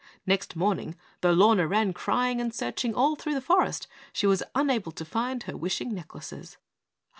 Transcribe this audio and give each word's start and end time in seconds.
Next 0.25 0.55
morning, 0.55 0.95
though 1.21 1.31
Lorna 1.31 1.67
ran 1.67 1.93
crying 1.93 2.41
and 2.41 2.51
searching 2.51 2.95
all 2.95 3.15
through 3.15 3.35
the 3.35 3.39
forest, 3.39 3.85
she 4.11 4.25
was 4.25 4.41
unable 4.55 4.91
to 4.91 5.05
find 5.05 5.43
her 5.43 5.55
wishing 5.55 5.93
necklaces." 5.93 6.57